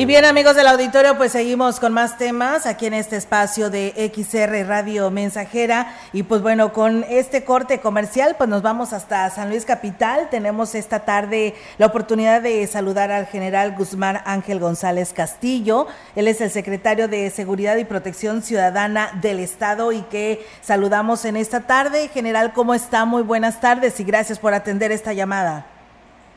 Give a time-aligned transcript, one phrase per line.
[0.00, 3.92] Y bien amigos del auditorio, pues seguimos con más temas aquí en este espacio de
[4.10, 9.50] XR Radio Mensajera y pues bueno, con este corte comercial pues nos vamos hasta San
[9.50, 10.30] Luis Capital.
[10.30, 15.86] Tenemos esta tarde la oportunidad de saludar al general Guzmán Ángel González Castillo.
[16.16, 21.36] Él es el secretario de Seguridad y Protección Ciudadana del Estado y que saludamos en
[21.36, 22.08] esta tarde.
[22.08, 23.04] General, ¿cómo está?
[23.04, 25.66] Muy buenas tardes y gracias por atender esta llamada.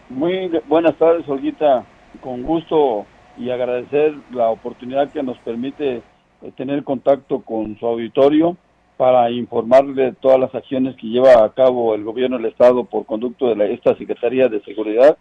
[0.09, 1.86] Muy buenas tardes, Olguita.
[2.22, 3.05] Con gusto
[3.38, 8.58] y agradecer la oportunidad que nos permite eh, tener contacto con su auditorio
[8.98, 13.05] para informarle de todas las acciones que lleva a cabo el gobierno del estado por
[13.05, 15.18] conducto de esta Secretaría de Seguridad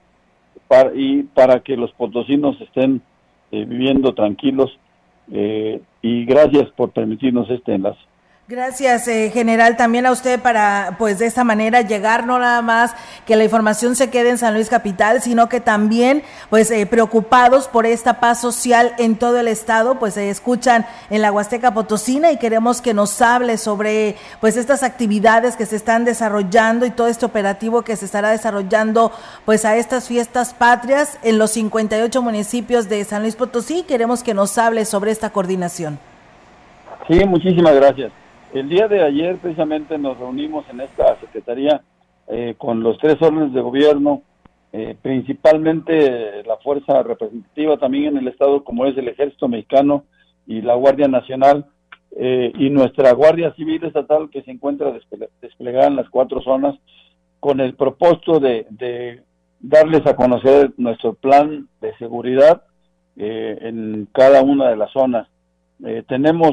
[0.94, 3.02] y para que los potosinos estén
[3.50, 4.78] eh, viviendo tranquilos
[5.30, 8.00] eh, y gracias por permitirnos este enlace.
[8.48, 12.92] Gracias, eh, general, también a usted para, pues, de esta manera llegar no nada más
[13.24, 17.68] que la información se quede en San Luis Capital, sino que también, pues, eh, preocupados
[17.68, 22.32] por esta paz social en todo el estado, pues, se escuchan en la Huasteca Potosina
[22.32, 27.06] y queremos que nos hable sobre, pues, estas actividades que se están desarrollando y todo
[27.06, 29.12] este operativo que se estará desarrollando,
[29.44, 33.84] pues, a estas fiestas patrias en los 58 municipios de San Luis Potosí.
[33.84, 36.00] Queremos que nos hable sobre esta coordinación.
[37.08, 38.12] Sí, muchísimas gracias.
[38.52, 41.80] El día de ayer precisamente nos reunimos en esta secretaría
[42.28, 44.22] eh, con los tres órdenes de gobierno,
[44.74, 50.04] eh, principalmente la fuerza representativa también en el estado como es el Ejército Mexicano
[50.46, 51.64] y la Guardia Nacional
[52.14, 54.92] eh, y nuestra Guardia Civil Estatal que se encuentra
[55.40, 56.78] desplegada en las cuatro zonas
[57.40, 59.22] con el propósito de,
[59.60, 62.64] darles a conocer nuestro plan de seguridad
[63.16, 65.28] en cada una de las zonas.
[66.08, 66.52] tenemos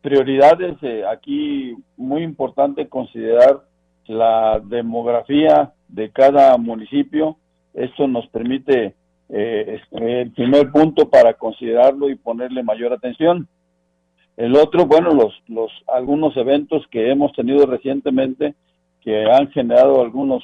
[0.00, 3.62] prioridades, eh, aquí muy importante considerar
[4.06, 7.36] la demografía de cada municipio.
[7.74, 8.94] Esto nos permite
[9.28, 13.48] eh, el primer punto para considerarlo y ponerle mayor atención.
[14.36, 18.54] El otro, bueno, los, los algunos eventos que hemos tenido recientemente
[19.02, 20.42] que han generado algunos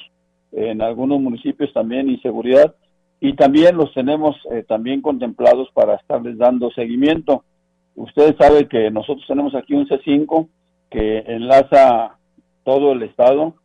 [0.51, 2.75] en algunos municipios también inseguridad
[3.19, 7.43] y también los tenemos eh, también contemplados para estarles dando seguimiento.
[7.99, 10.47] Ustedes saben que nosotros tenemos aquí un C5
[10.89, 12.17] que enlaza
[12.63, 13.55] todo el estado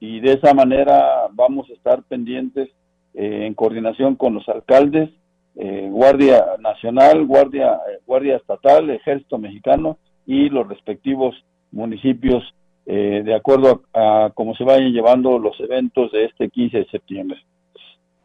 [0.00, 2.70] y de esa manera vamos a estar pendientes
[3.12, 5.10] eh, en coordinación con los alcaldes,
[5.56, 11.34] eh, Guardia Nacional, Guardia, eh, Guardia Estatal, Ejército Mexicano y los respectivos
[11.70, 12.42] municipios
[12.84, 17.38] de acuerdo a, a cómo se vayan llevando los eventos de este 15 de septiembre.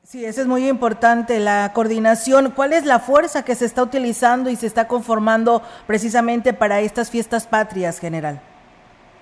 [0.07, 2.53] Sí, eso es muy importante, la coordinación.
[2.55, 7.11] ¿Cuál es la fuerza que se está utilizando y se está conformando precisamente para estas
[7.11, 8.39] fiestas patrias, general?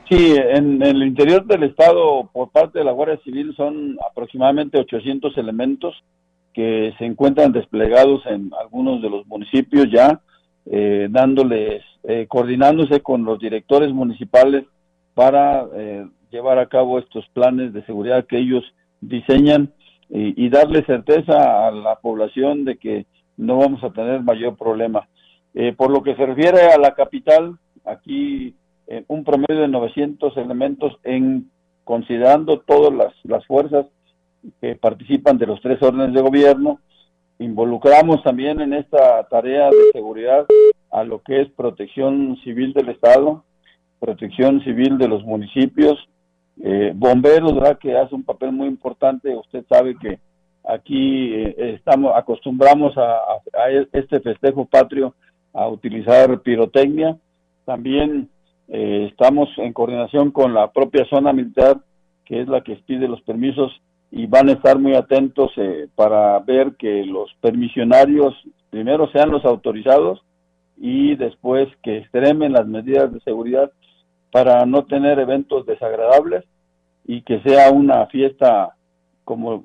[0.07, 5.35] Sí, en, el interior del Estado, por parte de la Guardia Civil, son aproximadamente 800
[5.39, 5.95] elementos
[6.53, 10.21] que se encuentran desplegados en algunos de los municipios ya,
[10.67, 14.65] eh, dándoles, eh, coordinándose con los directores municipales
[15.15, 18.63] para eh, llevar a cabo estos planes de seguridad que ellos
[19.01, 19.73] diseñan
[20.09, 23.05] y, darle certeza a la población de que
[23.37, 25.07] no vamos a tener mayor problema.
[25.53, 28.55] Eh, por lo que se refiere a la capital, aquí
[28.87, 31.49] eh, un promedio de 900 elementos en
[31.83, 33.85] considerando todas las, las fuerzas
[34.61, 36.79] que participan de los tres órdenes de gobierno.
[37.39, 40.45] Involucramos también en esta tarea de seguridad
[40.91, 43.43] a lo que es protección civil del Estado,
[43.99, 45.97] protección civil de los municipios,
[46.61, 47.77] eh, bomberos, ¿verdad?
[47.77, 49.35] Que hace un papel muy importante.
[49.35, 50.19] Usted sabe que
[50.67, 53.17] aquí eh, estamos acostumbramos a,
[53.91, 55.13] este festejo patrio
[55.53, 57.17] a utilizar pirotecnia.
[57.65, 58.29] También
[58.67, 61.77] eh, estamos en coordinación con la propia zona militar,
[62.25, 63.71] que es la que pide los permisos
[64.11, 68.33] y van a estar muy atentos eh, para ver que los permisionarios
[68.69, 70.21] primero sean los autorizados
[70.77, 73.71] y después que extremen las medidas de seguridad
[74.35, 76.43] para no tener eventos desagradables
[77.05, 78.75] y que sea una fiesta,
[79.23, 79.63] como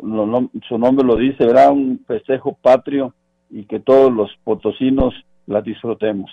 [0.68, 1.72] su nombre lo dice, ¿verdad?
[1.72, 3.12] un festejo patrio
[3.50, 5.12] y que todos los potosinos
[5.48, 6.30] la disfrutemos.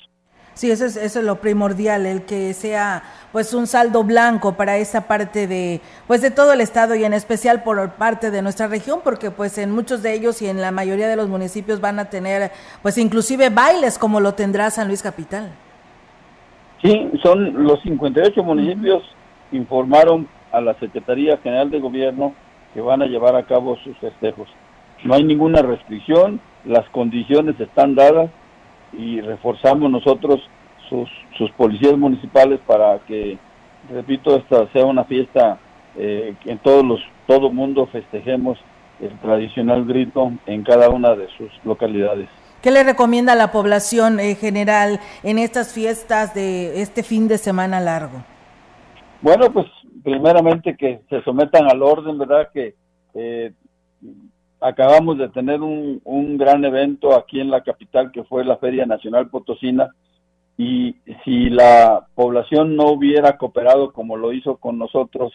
[0.53, 3.01] Sí, eso es, eso es lo primordial, el que sea
[3.31, 7.13] pues un saldo blanco para esa parte de pues de todo el estado y en
[7.13, 10.69] especial por parte de nuestra región, porque pues en muchos de ellos y en la
[10.69, 12.51] mayoría de los municipios van a tener
[12.83, 15.51] pues inclusive bailes como lo tendrá San Luis Capital.
[16.81, 19.03] Sí, son los 58 municipios
[19.51, 22.33] informaron a la Secretaría General de Gobierno
[22.73, 24.47] que van a llevar a cabo sus festejos.
[25.03, 28.29] No hay ninguna restricción, las condiciones están dadas
[28.93, 30.39] y reforzamos nosotros
[30.89, 33.37] sus, sus policías municipales para que
[33.89, 35.59] repito, esta sea una fiesta
[35.95, 38.57] eh, que en todos los, todo mundo festejemos
[38.99, 42.29] el tradicional grito en cada una de sus localidades.
[42.61, 47.37] ¿Qué le recomienda a la población en general en estas fiestas de este fin de
[47.37, 48.23] semana largo?
[49.21, 49.67] Bueno, pues
[50.03, 52.49] primeramente que se sometan al orden, ¿verdad?
[52.53, 52.75] Que
[53.13, 53.51] eh,
[54.59, 58.85] acabamos de tener un, un gran evento aquí en la capital que fue la Feria
[58.85, 59.89] Nacional Potosina
[60.57, 65.31] y si la población no hubiera cooperado como lo hizo con nosotros,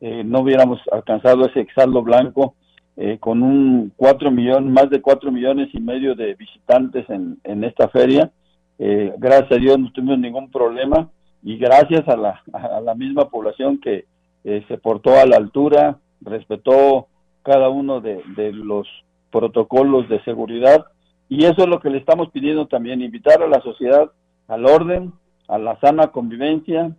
[0.00, 2.54] eh, no hubiéramos alcanzado ese exaldo blanco
[3.02, 7.64] eh, con un cuatro millones, más de cuatro millones y medio de visitantes en, en
[7.64, 8.30] esta feria.
[8.78, 11.08] Eh, gracias a Dios no tuvimos ningún problema
[11.42, 14.04] y gracias a la, a la misma población que
[14.42, 17.08] se portó a la altura, respetó
[17.42, 18.86] cada uno de, de los
[19.30, 20.84] protocolos de seguridad
[21.28, 24.10] y eso es lo que le estamos pidiendo también, invitar a la sociedad
[24.48, 25.12] al orden,
[25.46, 26.94] a la sana convivencia,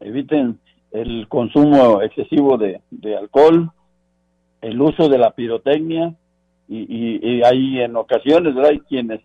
[0.00, 0.60] eviten
[0.92, 2.80] el consumo excesivo de,
[3.16, 3.70] alcohol,
[4.60, 6.14] el uso de la pirotecnia
[6.68, 9.20] y, hay en ocasiones hay quienes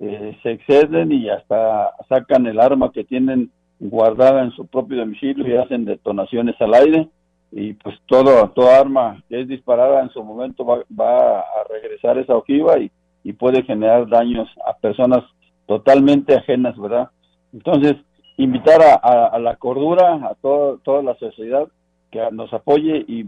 [0.00, 5.46] eh, se exceden y hasta sacan el arma que tienen guardada en su propio domicilio
[5.46, 7.08] y hacen detonaciones al aire
[7.52, 12.18] y pues todo toda arma que es disparada en su momento va, va a regresar
[12.18, 12.90] esa ojiva y,
[13.22, 15.24] y puede generar daños a personas
[15.66, 17.10] totalmente ajenas, ¿verdad?
[17.52, 17.94] Entonces,
[18.36, 21.68] invitar a, la cordura, a toda la sociedad
[22.10, 23.24] que nos apoye y,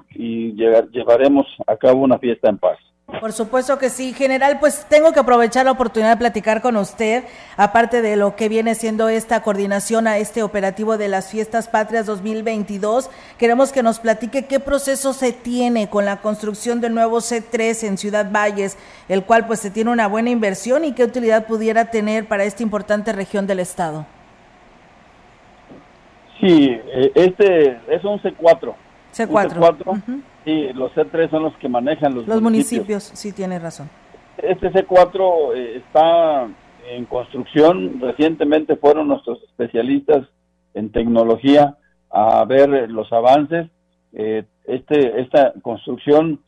[0.54, 2.78] llevaremos a cabo una fiesta en paz.
[3.20, 7.24] Por supuesto que sí, general, pues tengo que aprovechar la oportunidad de platicar con usted,
[7.56, 12.06] aparte de lo que viene siendo esta coordinación a este operativo de las Fiestas Patrias
[12.06, 13.10] 2022.
[13.38, 17.98] Queremos que nos platique qué proceso se tiene con la construcción del nuevo C3 en
[17.98, 22.26] Ciudad Valles, el cual pues se tiene una buena inversión y qué utilidad pudiera tener
[22.26, 24.06] para esta importante región del estado.
[26.42, 28.74] Sí, eh, este es un C4.
[29.14, 29.50] C4.
[29.52, 33.04] C4 Sí, los C3 son los que manejan los, los municipios.
[33.14, 33.88] sí, tiene razón.
[34.38, 36.48] Este C4 eh, está
[36.90, 38.00] en construcción.
[38.00, 40.26] Recientemente fueron nuestros especialistas
[40.74, 41.76] en tecnología
[42.10, 43.70] a ver los avances.
[44.14, 46.40] Eh, este, esta construcción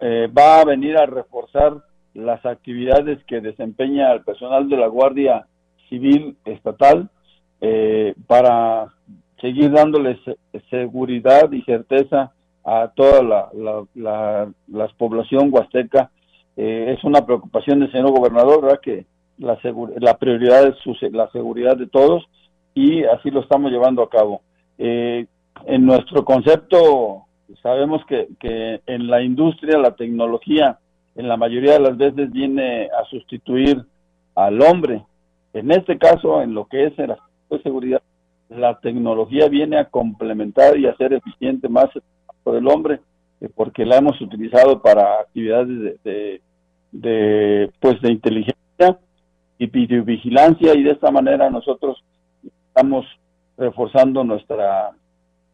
[0.00, 1.84] eh, va a venir a reforzar
[2.14, 5.46] las actividades que desempeña el personal de la Guardia
[5.90, 7.10] Civil Estatal
[8.26, 8.92] para
[9.40, 10.18] seguir dándoles
[10.70, 12.32] seguridad y certeza
[12.64, 13.48] a toda la,
[13.94, 16.10] la, población huasteca.
[16.56, 18.80] Eh, es una preocupación del señor gobernador, ¿verdad?
[18.80, 19.06] Que
[19.38, 19.58] la,
[19.98, 22.24] la prioridad es la seguridad de todos
[22.74, 24.42] y así lo estamos llevando a cabo.
[24.78, 25.26] Eh,
[25.64, 27.24] en nuestro concepto,
[27.62, 30.78] sabemos que, que en la industria, la tecnología,
[31.14, 33.82] en la mayoría de las veces viene a sustituir
[34.34, 35.04] al hombre.
[35.52, 38.02] En este caso, en lo que es de seguridad,
[38.48, 41.86] la tecnología viene a complementar y a ser eficiente más
[42.44, 43.00] del hombre,
[43.40, 46.40] eh, porque la hemos utilizado para actividades de,
[46.92, 48.98] de, pues de inteligencia
[49.58, 52.02] y vigilancia y de esta manera nosotros
[52.68, 53.06] estamos
[53.56, 54.92] reforzando nuestra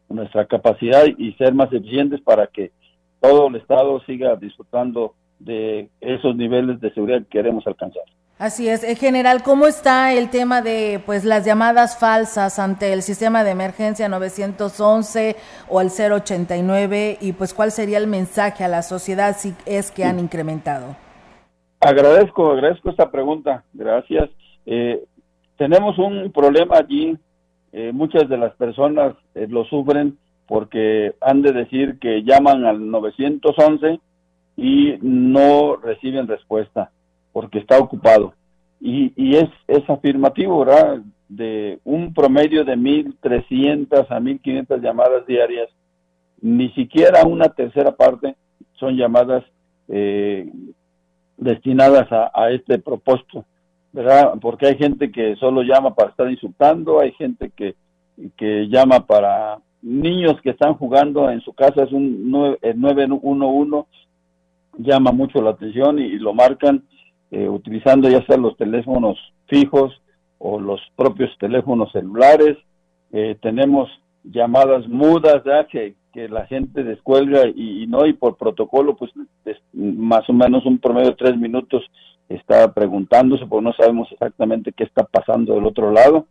[0.09, 2.71] nuestra capacidad y ser más eficientes para que
[3.19, 8.03] todo el estado siga disfrutando de esos niveles de seguridad que queremos alcanzar.
[8.43, 13.01] Así es, en general, ¿cómo está el tema de pues las llamadas falsas ante el
[13.01, 15.37] sistema de emergencia 911
[15.69, 20.03] o el 089 y pues cuál sería el mensaje a la sociedad si es que
[20.03, 20.97] han incrementado?
[21.79, 24.29] Agradezco, agradezco esta pregunta, gracias.
[24.65, 25.01] Eh,
[25.55, 27.17] tenemos un problema allí,
[27.71, 30.17] eh, muchas de las personas eh, lo sufren
[30.47, 34.01] porque han de decir que llaman al 911
[34.57, 36.91] y no reciben respuesta
[37.33, 38.33] porque está ocupado.
[38.85, 40.99] Y, y es, es afirmativo, ¿verdad?
[41.29, 45.69] De un promedio de 1.300 a 1.500 llamadas diarias,
[46.41, 48.35] ni siquiera una tercera parte
[48.73, 49.45] son llamadas
[49.87, 50.51] eh,
[51.37, 53.45] destinadas a, a, este propósito,
[53.93, 54.33] ¿verdad?
[54.41, 57.75] Porque hay gente que solo llama para estar insultando, hay gente que,
[58.35, 63.87] que llama para niños que están jugando en su casa, es un 911,
[64.79, 66.83] llama mucho la atención y lo marcan
[67.33, 69.91] eh, utilizando ya sea los teléfonos fijos
[70.37, 72.57] o los propios teléfonos celulares.
[73.11, 73.89] Eh, tenemos
[74.23, 79.11] llamadas mudas que, que la gente descuelga y, no, y por protocolo, pues
[79.73, 81.83] más o menos un promedio de tres minutos
[82.29, 86.27] está preguntándose, porque no sabemos exactamente qué está pasando del otro lado.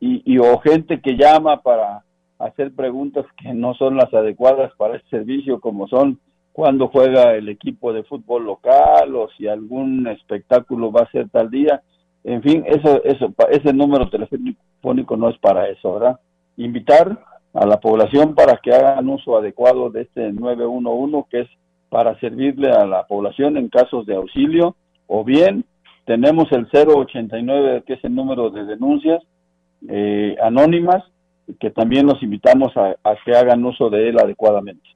[0.00, 2.04] Y, y o gente que llama para
[2.38, 6.20] hacer preguntas que no son las adecuadas para ese servicio, como son
[6.56, 11.50] cuándo juega el equipo de fútbol local o si algún espectáculo va a ser tal
[11.50, 11.82] día.
[12.24, 16.18] En fin, eso, eso, ese número telefónico no es para eso, ¿verdad?
[16.56, 17.22] Invitar
[17.52, 21.48] a la población para que hagan uso adecuado de este 911 que es
[21.90, 24.76] para servirle a la población en casos de auxilio
[25.08, 25.62] o bien
[26.06, 29.22] tenemos el 089 que es el número de denuncias
[29.90, 31.04] eh, anónimas
[31.60, 32.96] que también los invitamos a
[33.26, 34.95] que hagan uso de él adecuadamente.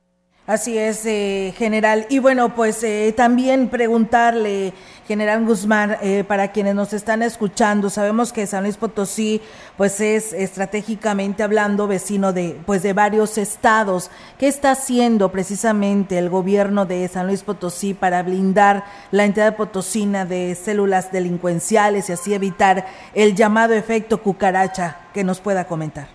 [0.51, 2.07] Así es, eh, general.
[2.11, 4.73] Y bueno, pues eh, también preguntarle,
[5.07, 9.41] general Guzmán, eh, para quienes nos están escuchando, sabemos que San Luis Potosí,
[9.77, 14.11] pues es estratégicamente hablando vecino de, pues de varios estados.
[14.41, 20.25] ¿Qué está haciendo precisamente el gobierno de San Luis Potosí para blindar la entidad potosina
[20.25, 26.09] de células delincuenciales y así evitar el llamado efecto cucaracha que nos pueda comentar?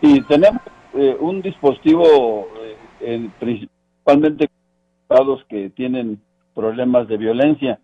[0.00, 0.62] Y tenemos
[1.20, 2.48] un dispositivo
[3.38, 4.48] principalmente
[5.02, 6.20] estados que tienen
[6.54, 7.78] problemas de violencia.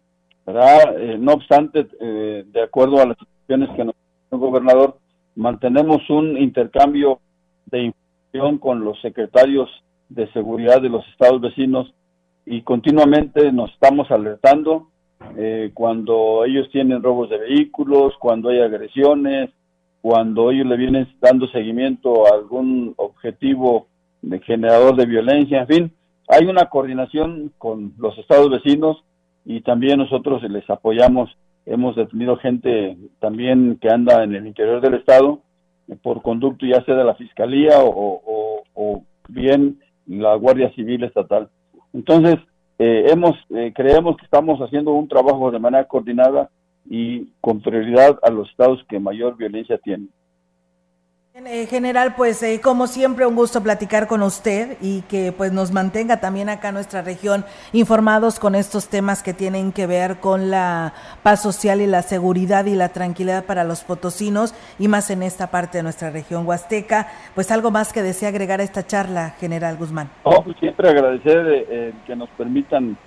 [0.47, 4.97] Eh, no obstante, eh, de acuerdo a las instrucciones que nos dio el gobernador,
[5.37, 7.21] mantenemos un intercambio
[7.67, 9.71] de información con los secretarios
[10.09, 11.95] de seguridad de los estados vecinos
[12.45, 14.89] y continuamente nos estamos alertando
[15.37, 19.51] eh, cuando ellos tienen robos de vehículos, cuando hay agresiones,
[20.01, 23.87] cuando ellos le vienen dando seguimiento a algún objetivo
[24.23, 25.93] de generador de violencia, en fin,
[26.29, 29.05] hay una coordinación con los estados vecinos
[29.45, 31.31] y también nosotros les apoyamos.
[31.67, 35.41] Hemos detenido gente también que anda en el interior del estado
[35.89, 38.63] eh, por conducto ya sea de la fiscalía o,
[39.29, 41.49] bien la Guardia Civil Estatal.
[41.93, 42.37] Entonces,
[42.79, 46.51] eh, hemos eh, creemos que estamos haciendo un trabajo de manera coordinada
[46.89, 50.11] y con prioridad a los estados que mayor violencia tienen.
[51.35, 55.73] Eh, general, pues eh, como siempre un gusto platicar con usted y que pues nos
[55.73, 60.93] mantenga también acá nuestra región informados con estos temas que tienen que ver con la
[61.23, 65.51] paz social y la seguridad y la tranquilidad para los potosinos y más en esta
[65.51, 67.09] parte de nuestra región huasteca.
[67.35, 70.11] Pues algo más que desea agregar a esta charla, general Guzmán.
[70.25, 72.99] Oh, siempre agradecer eh, que nos permitan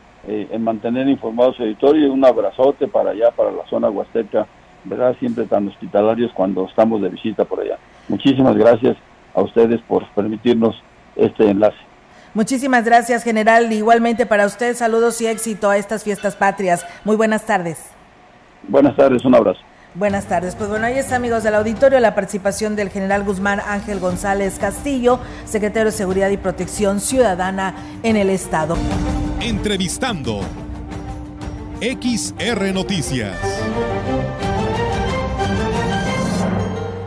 [0.57, 4.47] mantener informados el editorio y un abrazote para allá, para la zona huasteca,
[4.83, 5.15] ¿verdad?
[5.19, 7.77] Siempre tan hospitalarios cuando estamos de visita por allá.
[8.07, 8.97] Muchísimas gracias
[9.33, 10.75] a ustedes por permitirnos
[11.15, 11.77] este enlace.
[12.33, 13.71] Muchísimas gracias, general.
[13.71, 16.85] Igualmente para usted, saludos y éxito a estas fiestas patrias.
[17.05, 17.79] Muy buenas tardes.
[18.67, 19.59] Buenas tardes, un abrazo.
[19.95, 20.55] Buenas tardes.
[20.55, 25.19] Pues bueno, ahí está, amigos del auditorio, la participación del general Guzmán Ángel González Castillo,
[25.45, 28.75] secretario de Seguridad y Protección Ciudadana en el Estado.
[29.39, 30.41] Entrevistando
[31.79, 33.37] XR Noticias.